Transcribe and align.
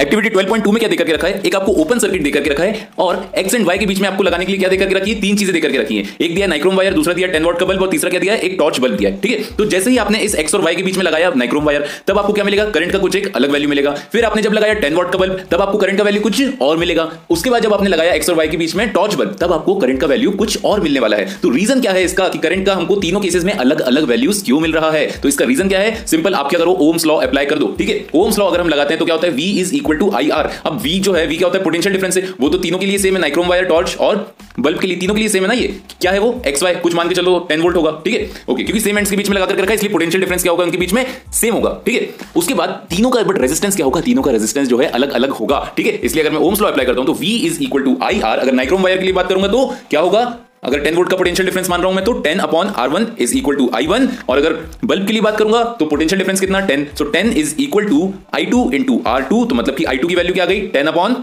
Activity 0.00 0.28
12.2 0.30 0.72
में 0.72 0.78
क्या 0.78 0.88
देकर 0.88 1.04
के 1.04 1.12
रखा 1.12 1.28
है? 1.28 1.40
एक 1.46 1.54
आपको 1.54 1.72
ओपन 1.72 1.98
सर्किट 1.98 2.22
देकर 2.22 2.42
के 2.42 2.50
रखा 2.50 2.62
है 2.62 2.88
और 2.98 3.24
एक्स 3.38 3.54
एंड 3.54 3.64
वाई 3.66 3.78
के 3.78 3.86
बीच 3.86 4.00
में 4.00 4.08
आपको 4.08 4.22
लगाने 4.22 4.44
के 4.44 4.52
लिए 4.52 4.58
क्या 4.58 4.68
देकर 4.68 4.88
के 4.88 4.94
रखी 4.94 5.10
है? 5.10 5.20
तीन 5.20 5.36
चीज़ें 5.36 5.52
देकर 5.54 5.72
के 5.72 5.78
रखी 5.78 5.96
है। 5.96 6.04
एक 6.20 6.34
दिया 6.34 6.46
नाइक्रोम 6.46 6.76
वायर 6.76 6.94
दूसरा 6.94 7.14
दिया 7.14 7.28
10 7.28 7.44
वोल्ट 7.44 7.58
का 7.58 7.66
बल्ब 7.66 7.82
और 7.82 7.88
तीसरा 7.90 8.10
क्या 8.10 8.20
दिया 8.20 8.34
एक 8.34 8.56
टॉर्च 8.58 8.80
बल्ब 8.80 8.96
दिया 8.96 9.10
ठीक 9.22 9.32
है? 9.32 9.56
तो 9.56 9.64
जैसे 9.66 9.90
ही 9.90 9.96
आपने 9.98 10.18
इस 10.18 10.34
एक्स 10.34 10.54
और 10.54 10.60
वाई 10.62 10.76
के 10.76 10.82
बीच 10.82 10.96
में 10.96 11.04
लगाया 11.04 11.30
नाइक्रोम 11.36 11.64
वायर 11.64 11.86
तब 12.06 12.18
आपको 12.18 12.32
क्या 12.32 12.44
मिलेगा? 12.44 12.64
करंट 12.66 12.92
का 12.92 12.98
कुछ 12.98 13.16
एक 13.16 13.30
अलग 13.36 13.50
वैल्यू 13.50 13.68
मिलेगा। 13.68 13.94
फिर 14.12 14.24
आपने 14.24 14.42
जब 14.42 14.52
लगाया 14.52 14.74
10 14.80 14.94
वोल्ट 14.94 15.12
का 15.12 15.18
बल्ब 15.18 15.40
तब 15.50 15.60
आपको 15.60 15.78
करंट 15.78 15.98
का 15.98 16.04
वैल्यू 16.04 16.22
कुछ 16.22 16.60
और 16.62 16.76
मिलेगा। 16.76 17.10
उसके 17.30 17.50
बाद 17.50 17.62
जब 17.62 17.74
आपने 17.74 17.88
लगाया 17.88 18.12
एक्स 18.12 18.30
और 18.30 18.36
वाई 18.36 18.48
के 18.48 18.56
बीच 18.56 18.74
में 18.74 18.88
टॉर्च 18.88 19.14
बल्ब 19.14 19.36
तब 19.40 19.52
आपको 19.52 19.74
करंट 19.76 20.00
का 20.00 20.06
वैल्यू 20.06 20.30
कुछ 20.34 20.64
और 20.64 20.80
मिलने 20.80 21.00
वाला 21.00 21.16
है। 21.16 21.38
तो 21.42 21.50
रीजन 21.50 21.80
क्या 21.80 21.92
है 21.92 22.04
इसका 22.04 22.28
कि 22.28 22.38
करंट 22.38 22.66
का 22.66 22.74
हमको 22.74 22.96
तीनों 22.96 23.20
केसेस 23.20 23.44
में 23.44 23.52
अलग 23.52 23.80
अलग 23.82 24.04
वैल्यूज़ 24.04 24.44
क्यों 24.44 24.60
मिल 24.60 24.72
रहा 24.72 24.90
है? 24.90 25.06
तो 25.20 25.28
इसका 25.28 25.44
रीजन 25.44 25.68
क्या 25.68 25.80
है? 25.80 26.04
सिंपल 26.06 26.34
आप 26.34 26.50
क्या 26.50 26.60
करो? 26.60 26.76
ओम्स 26.82 27.06
लॉ 27.06 27.16
अप्लाई 27.18 27.46
कर 27.46 27.58
दो। 27.58 27.74
ठीक 27.78 27.88
है? 27.88 28.04
ओम्स 28.14 28.38
लॉ 28.38 28.46
अगर 28.46 28.60
हम 28.60 28.68
लगाते 28.68 28.94
हैं 28.94 28.98
तो 28.98 29.04
क्या 29.04 29.14
होता 29.14 29.26
है? 29.26 29.32
V 29.32 29.50
is 29.60 29.74
equal 29.86 29.98
to 29.98 30.10
I 30.16 30.28
R 30.30 30.50
अब 30.66 30.82
v 30.82 30.98
जो 31.00 31.12
है, 31.12 31.28
v 31.28 31.36
क्या 31.38 31.46
होता 31.46 31.58
है? 31.58 31.64
पोटेंशियल 31.64 31.94
डिफरेंस 31.94 32.16
है। 32.16 32.22
वो 32.40 32.48
तो 32.48 32.58
तीनों 32.58 32.78
के 32.78 32.86
लिए 32.86 32.98
सेम 32.98 33.14
है 33.14 33.20
नाइक्रोम 33.20 33.48
वायर 33.48 33.64
टॉर्च 33.64 33.96
और 33.98 34.34
बल्ब 34.60 34.78
के 34.80 34.86
लिए 34.86 34.96
तीनों 34.96 35.14
के 35.14 35.20
लिए 35.20 35.28
सेम 35.28 35.42
है 35.42 35.48
ना 35.48 35.54
ये? 35.54 35.66
क्या 36.00 36.12
है 36.12 36.18
वो? 36.18 36.42
एक्स 36.46 36.62
वाई 36.62 36.74
कुछ 36.76 36.94
मान 36.94 37.08
के 37.08 37.14
चलो 37.14 37.36
10 37.50 37.60
वोल्ट 37.60 37.76
होगा, 37.76 37.90
ठीक 38.04 38.14
है? 38.14 38.28
ओके 38.48 38.62
क्योंकि 38.62 38.80
सेम 38.80 38.98
एंड्स 38.98 39.10
के 39.10 39.16
बीच 39.16 39.28
में 39.28 39.36
लगा 39.36 39.46
कर 39.46 39.54
रखा 39.54 39.70
है 39.70 39.74
इसलिए 39.74 39.92
पोटेंशियल 39.92 40.20
डिफरेंस 40.20 40.42
क्या 40.42 40.52
होगा 40.52 40.64
उनके 40.64 40.78
बीच 40.78 40.92
में? 40.92 41.04
सेम 41.34 41.54
होगा, 41.54 41.76
ठीक 41.86 42.00
है? 42.00 42.28
उसके 42.36 42.54
बाद 42.54 42.80
तीनों 42.90 43.10
का 43.10 43.22
बट 43.22 43.40
रेजिस्टेंस 43.40 43.76
क्या 43.76 43.86
होगा? 43.86 44.00
तीनों 44.00 44.22
का 44.22 44.30
रेजिस्टेंस 44.32 44.68
जो 44.68 44.78
है 44.78 44.88
अलग 44.90 45.12
अलग 45.12 45.30
होगा, 45.32 45.60
ठीक 45.76 45.86
है? 45.86 45.92
इसलिए 45.92 46.24
अगर 46.24 46.34
मैं 46.34 46.40
ओम्स 46.40 46.60
लॉ 46.60 46.68
अप्लाई 46.68 46.86
करता 46.86 47.00
हूँ 47.00 47.06
तो 47.06 47.14
v 47.14 47.36
is 47.46 47.62
equal 47.62 47.82
to 47.82 47.96
I 48.02 48.20
R 48.22 48.38
अगर 48.38 48.52
नाइक्रोम 48.52 48.82
वायर 48.82 48.98
के 48.98 49.04
लिए 49.04 49.12
बात 49.12 49.28
करूँगा 49.28 49.48
तो 49.48 49.66
क्या 49.90 50.00
होगा? 50.00 50.24
अगर 50.62 50.82
10 50.84 50.96
वोल्ट 50.96 51.10
का 51.10 51.16
पोटेंशियल 51.16 51.46
डिफरेंस 51.46 51.68
मान 51.70 51.80
रहा 51.80 51.88
हूँ 51.88 51.96
मैं 51.96 52.04
तो 52.04 52.12
10 52.22 52.40
upon 52.40 52.68
R 52.76 52.88
one 52.88 53.06
is 53.20 53.36
equal 53.36 53.56
to 53.56 53.70
I 53.74 53.86
one 53.86 54.08
और 54.28 54.38
अगर 54.38 54.52
बल्ब 54.84 55.06
के 55.06 55.12
लिए 55.12 55.22
बात 55.22 55.38
करूँगा 55.38 55.62
तो 55.78 55.86
पोटेंशियल 55.86 56.18
डिफरेंस 56.18 56.40
कितना? 56.40 56.60
10 56.68 56.86
so 56.98 57.10
10 57.12 57.32
is 57.36 57.54
equal 57.60 57.84
to 57.84 58.12
I 58.34 58.46
two 58.46 58.70
into 58.70 59.02
R 59.06 59.22
two 59.22 59.44
तो 59.44 59.54
मतलब 59.54 59.74
कि 59.74 59.84
आई 59.84 59.96
टू 59.96 60.08
की 60.08 60.14
वैल्यू 60.14 60.34
क्या 60.34 60.46
गई? 60.46 60.68
10 60.72 60.88
अपॉन 60.88 61.16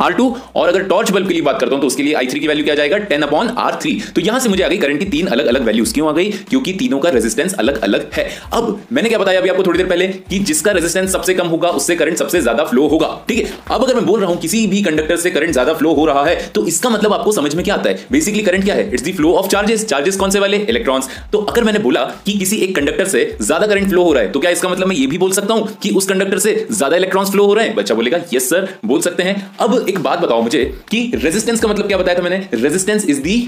R2 0.00 0.30
और 0.56 0.68
अगर 0.68 0.82
टॉर्च 0.84 1.10
बल्ब 1.10 1.28
के 1.28 1.34
लिए 1.34 1.42
बात 1.42 1.60
करता 1.60 1.74
हूँ 1.74 1.80
तो 1.80 1.86
उसके 1.86 2.02
लिए 2.02 2.14
I3 2.16 2.38
की 2.40 2.48
वैल्यू 2.48 2.64
क्या 2.64 2.74
जाएगा? 2.74 2.98
10 3.08 3.22
अपॉन 3.22 3.48
R3 3.60 4.12
तो 4.14 4.20
यहाँ 4.20 4.38
से 4.40 4.48
मुझे 4.48 4.62
आ 4.62 4.68
गई 4.68 4.78
करंट 4.78 4.98
की 4.98 5.04
तीन 5.06 5.26
अलग 5.28 5.46
अलग 5.46 5.64
वैल्यूज़ 5.64 5.92
क्यों 5.94 6.08
आ 6.08 6.12
गई? 6.12 6.30
क्योंकि 6.50 6.72
तीनों 6.72 6.98
का 6.98 7.10
रेजिस्टेंस 7.10 7.54
अलग 7.54 7.80
अलग 7.82 8.08
है। 8.14 8.28
अब 8.52 8.80
मैंने 8.92 9.08
क्या 9.08 9.18
बताया 9.18 9.40
अभी 9.40 9.48
आपको 9.48 9.62
थोड़ी 9.62 9.78
देर 9.78 9.86
पहले? 9.86 10.06
कि 10.08 10.38
जिसका 10.40 10.72
रेजिस्टेंस 10.72 11.12
सबसे 11.12 11.34
कम 11.34 11.46
होगा, 11.46 11.68
उससे 11.70 11.96
करंट 11.96 12.16
सबसे 12.18 12.40
ज़्यादा 12.40 12.64
फ्लो 12.64 12.86
होगा। 12.88 13.08
ठीक 13.28 13.38
है? 13.38 13.52
अब 13.70 13.84
अगर 13.84 13.94
मैं 13.94 14.04
बोल 14.06 14.20
रहा 14.20 14.30
हूँ 14.30 14.38
किसी 14.40 14.66
भी 14.66 14.82
कंडक्टर 14.82 15.16
से 15.16 15.30
करंट 15.30 15.52
ज़्यादा 15.52 15.74
फ्लो 15.74 15.92
हो 15.94 16.06
रहा 16.06 16.24
है 16.24 16.36
तो 16.54 16.66
इसका 16.66 16.90
मतलब 16.90 17.12
आपको 17.12 17.32
समझ 17.32 17.54
में 17.54 17.64
क्या 17.64 17.74
आता 17.74 17.90
है? 17.90 18.06
बेसिकली 18.12 18.42
करंट 18.42 18.64
क्या 18.64 18.74
है? 18.74 18.88
It's 18.88 19.04
the 19.04 19.14
flow 19.16 19.32
of 19.34 19.48
charges 19.48 19.86
charges 19.86 20.16
कौन 20.16 20.30
से 20.30 20.38
वाले? 20.38 20.56
इलेक्ट्रॉन्स 20.58 21.08
तो 21.32 21.38
अगर 21.40 21.64
मैंने 21.64 21.78
बोला 21.80 22.04
कि 22.26 22.32
किसी 22.38 22.56
एक 22.58 22.74
कंडक्टर 22.76 23.08
से 23.08 23.24
ज़्यादा 23.42 23.66
करंट 23.66 23.88
फ्लो 23.88 24.02
हो 24.02 24.12
रहा 24.12 24.22
है 24.22 24.30
तो 24.32 24.40
क्या 24.40 24.50
इसका 24.50 24.68
मतलब 24.68 24.88
मैं 24.88 24.96
ये 24.96 25.06
भी 25.06 25.18
बोल 25.18 25.32
सकता 25.32 25.54
हूँ 25.54 25.68
कि 25.82 25.90
उस 25.92 26.06
कंडक्टर 26.06 26.38
से 26.38 26.54
ज़्यादा 26.70 26.96
इलेक्ट्रॉन्स 26.96 27.30
फ्लो 27.30 27.46
हो 27.46 27.54
रहे 27.54 27.66
हैं? 27.66 27.74
बच्चा 27.76 27.94
बोलेगा 27.94 28.20
यस 28.34 28.48
सर 28.50 28.68
बोल 28.84 29.00
सकते 29.00 29.22
हैं। 29.22 29.50
अब 29.60 29.81
एक 29.84 29.98
बात 30.00 30.20
बताओ 30.20 30.42
मुझे 30.42 30.64
कि 30.90 31.10
रेजिस्टेंस 31.14 31.60
का 31.60 31.68
मतलब 31.68 31.86
क्या 31.86 31.98
बताया 31.98 32.18
था 32.18 32.22
मैंने? 32.22 32.46
Resistance 32.54 33.04
is 33.06 33.20
the 33.22 33.38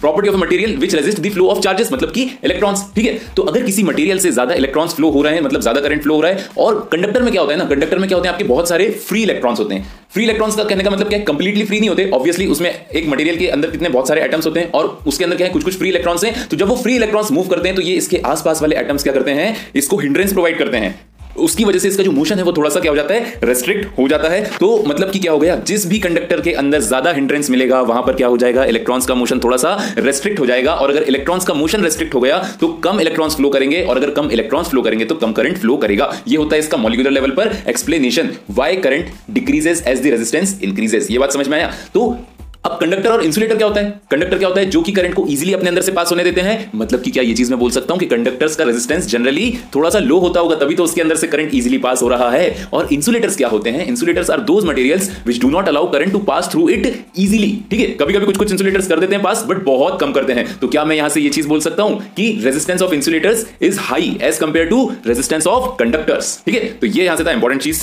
property 0.00 0.28
of 0.28 0.36
material 0.36 0.76
which 0.76 0.94
resist 0.94 1.18
the 1.20 1.30
flow 1.32 1.46
of 1.48 1.58
charges 1.60 1.92
मतलब 1.92 2.10
कि 2.12 2.22
इलेक्ट्रॉन्स 2.44 2.80
ठीक 2.94 3.04
है? 3.04 3.18
तो 3.36 3.42
अगर 3.42 3.62
किसी 3.62 3.82
मटेरियल 3.82 4.18
से 4.18 4.30
ज़्यादा 4.30 4.54
इलेक्ट्रॉन्स 4.54 4.94
फ्लो 4.94 5.10
हो 5.10 5.22
रहे 5.22 5.34
हैं 5.34 5.40
मतलब 5.42 5.60
ज़्यादा 5.60 5.80
करंट 5.80 6.02
फ्लो 6.02 6.14
हो 6.14 6.20
रहा 6.20 6.32
है, 6.32 6.48
और 6.58 6.88
कंडक्टर 6.92 7.22
में 7.22 7.30
क्या 7.32 7.42
होता 7.42 7.52
है 7.52 7.58
ना 7.58 7.64
कंडक्टर 7.64 7.98
में 7.98 8.06
क्या 8.08 8.16
होते 8.16 8.28
हैं, 8.28 8.32
आपके 8.34 8.44
बहुत 8.44 8.68
सारे 8.68 8.90
फ्री 9.06 9.22
इलेक्ट्रॉन्स 9.22 9.60
होते 9.60 9.74
हैं। 9.74 9.86
फ्री 10.14 10.24
इलेक्ट्रॉन्स 10.24 10.56
का 10.56 10.64
कहने 10.64 10.84
का 10.84 10.90
मतलब 10.90 11.08
क्या 11.08 11.18
है? 11.18 11.24
कंप्लीटली 11.24 11.64
फ्री 11.64 11.80
नहीं 11.80 11.88
होते। 11.88 12.08
ऑब्वियसली 12.10 12.46
उसमें 12.46 12.70
एक 12.70 13.08
मटेरियल 13.08 13.36
के 13.36 13.46
अंदर 13.48 13.70
कितने 13.70 13.88
बहुत 13.88 14.08
सारे 14.08 14.22
एटम्स 14.22 14.46
होते 14.46 14.60
हैं, 14.60 14.70
और 14.72 15.02
उसके 15.06 15.24
अंदर 15.24 15.36
क्या 15.36 15.46
है 15.46 15.52
कुछ 15.52 15.64
कुछ 15.64 15.78
फ्री 15.78 15.88
इलेक्ट्रॉन्स 15.88 16.24
हैं। 16.24 16.48
तो 16.48 16.56
जब 16.56 16.68
वो 16.68 16.76
फ्री 16.76 16.96
इलेक्ट्रॉन्स 16.96 17.30
मूव 17.32 17.48
करते 17.48 17.68
हैं 17.68 17.76
तो 17.76 17.82
ये 17.82 17.94
इसके 17.94 18.20
आसपास 18.26 18.62
वाले 18.62 18.76
एटम्स 18.76 19.02
क्या 19.02 19.12
करते 19.12 19.30
हैं, 19.32 19.56
इसको 19.74 19.98
हिंड्रेंस 19.98 20.32
प्रोवाइड 20.32 20.58
करते 20.58 20.76
हैं। 20.76 20.94
उसकी 21.36 21.64
वजह 21.64 21.78
से 21.78 21.88
इसका 21.88 22.02
जो 22.02 22.12
मोशन 22.12 22.38
है 22.38 22.42
वो 22.44 22.52
थोड़ा 22.52 22.70
सा 22.70 22.80
क्या 22.80 22.90
हो 22.90 22.96
जाता 22.96 23.14
है 23.14 23.38
रेस्ट्रिक्ट 23.44 23.98
हो 23.98 24.06
जाता 24.08 24.28
है। 24.28 24.42
तो 24.50 24.82
मतलब 24.86 25.10
कि 25.10 25.18
क्या 25.18 25.32
हो 25.32 25.38
गया? 25.38 25.56
जिस 25.58 25.86
भी 25.86 25.98
कंडक्टर 25.98 26.40
के 26.40 26.52
अंदर 26.54 26.80
ज़्यादा 26.82 27.12
हिंड्रेंस 27.12 27.50
मिलेगा, 27.50 27.80
वहाँ 27.82 28.02
पर 28.02 28.14
क्या 28.14 28.26
हो 28.26 28.36
जाएगा? 28.36 28.64
इलेक्ट्रॉन्स 28.64 29.06
का 29.06 29.14
मोशन 29.14 29.40
थोड़ा 29.40 29.56
सा 29.56 29.76
रेस्ट्रिक्ट 29.98 30.40
हो 30.40 30.46
जाएगा। 30.46 30.74
और 30.74 30.90
अगर 30.90 31.02
इलेक्ट्रॉन्स 31.04 31.44
का 31.44 31.54
मोशन 31.54 31.84
रेस्ट्रिक्ट 31.84 32.14
हो 32.14 32.20
गया 32.20 32.38
तो 32.60 32.68
कम 32.84 33.00
इलेक्ट्रॉन्स 33.00 33.36
फ्लो 33.36 33.48
करेंगे। 33.50 33.82
और 33.82 33.96
अगर 33.96 34.10
कम 34.12 34.30
इलेक्ट्रॉन्स 34.30 34.68
फ्लो 34.68 34.82
करेंगे 34.82 35.04
तो 35.04 35.14
कम 35.16 35.32
करंट 35.32 35.58
फ्लो 35.58 35.76
करेगा। 35.76 36.12
ये 36.28 36.36
होता 36.36 36.56
है 36.56 36.60
इसका 36.60 36.76
मॉलिकुलर 36.76 37.10
लेवल 37.10 37.30
पर 37.30 37.56
explanation 37.68 38.30
why 38.52 38.76
current 38.78 39.10
decreases 39.30 39.82
as 39.86 40.02
the 40.02 40.06
resistance 40.06 40.58
increases 40.62 41.10
ये 41.10 41.18
बात 41.18 41.32
समझ 41.32 41.48
में 41.48 41.58
आया? 41.58 41.72
तो 41.94 42.16
अब 42.64 42.76
कंडक्टर 42.80 43.10
और 43.10 43.22
इंसुलेटर 43.24 43.56
क्या 43.56 43.66
होता 43.66 43.80
है? 43.80 43.88
कंडक्टर 44.10 44.38
क्या 44.38 44.48
होता 44.48 44.60
है? 44.60 44.66
जो 44.66 44.80
कि 44.82 44.92
करंट 44.92 45.14
को 45.14 45.26
इजीली 45.30 45.52
अपने 45.52 45.68
अंदर 45.68 45.82
से 45.82 45.92
पास 45.92 46.10
होने 46.10 46.22
देते 46.24 46.40
हैं। 46.40 46.70
मतलब 46.74 47.00
कि 47.00 47.10
क्या 47.10 47.22
ये 47.22 47.34
चीज़ 47.34 47.50
मैं 47.50 47.58
बोल 47.60 47.70
सकता 47.70 47.92
हूँ 47.94 48.00
कि 48.00 48.06
कंडक्टर्स 48.06 48.56
का 48.56 48.64
रेजिस्टेंस 48.64 49.06
जनरली 49.06 49.52
थोड़ा 49.74 49.90
सा 49.90 49.98
लो 49.98 50.18
होता 50.18 50.40
होगा, 50.40 50.56
तभी 50.56 50.74
तो 50.74 50.84
उसके 50.84 51.00
अंदर 51.00 51.16
से 51.16 51.26
करंट 51.26 51.54
इजीली 51.54 51.78
पास 51.78 52.02
हो 52.02 52.08
रहा 52.08 52.30
है। 52.30 52.68
और 52.72 52.88
इंसुलेटर्स 52.92 53.36
क्या 53.36 53.48
होते 53.48 53.70
हैं? 53.70 53.86
Insulators 53.86 54.30
are 54.30 54.40
those 54.42 54.64
materials 54.64 55.10
which 55.26 55.40
do 55.40 55.50
not 55.50 55.68
allow 55.68 55.90
current 55.92 56.12
to 56.12 56.18
pass 56.20 56.48
through 56.52 56.68
it 56.68 56.86
easily 57.16 57.52
ठीक 57.70 57.80
है? 57.80 57.86
कभी 57.94 58.14
कभी 58.14 58.26
कुछ 58.26 58.36
कुछ 58.36 58.52
इंसुलेटर्स 58.52 58.88
कर 58.88 59.00
देते 59.00 59.14
हैं 59.14 59.22
पास 59.24 59.44
बट 59.48 59.62
बहुत 59.64 59.98
कम 60.00 60.12
करते 60.12 60.32
हैं। 60.32 60.46
तो 60.60 60.68
क्या 60.68 60.84
मैं 60.84 60.96
यहाँ 60.96 61.08
से 61.08 61.20
ये 61.20 61.28
चीज़ 61.30 61.48
बोल 61.48 61.60
सकता 61.60 61.82
हूँ 61.82 62.00
कि 62.16 62.30
resistance 62.44 62.82
of 62.82 62.94
insulators 62.94 63.46
is 63.62 63.80
high 63.80 64.16
as 64.22 64.38
compare 64.38 64.66
to 64.66 64.90
resistance 65.06 65.46
of 65.46 65.68
conductors 65.78 66.38
ठीक 66.46 66.54
है? 66.54 66.64
तो 66.70 66.86
ये 66.86 67.04
यहाँ 67.04 67.16
से 67.16 67.24
था 67.24 67.32
इंपॉर्टेंट 67.32 67.62
चीज़। 67.62 67.82